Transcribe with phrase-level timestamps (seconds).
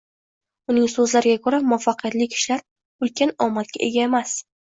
[0.73, 2.65] Uning so‘zlariga ko‘ra, muvaffaqiyatli kishilar
[3.09, 4.35] ulkan omadga ega emas.